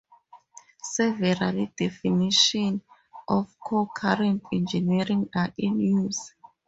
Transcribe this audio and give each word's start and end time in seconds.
Several 0.95 1.67
definitions 1.77 2.81
of 3.29 3.55
concurrent 3.63 4.41
engineering 4.51 5.29
are 5.35 5.53
in 5.59 5.79
use. 5.79 6.33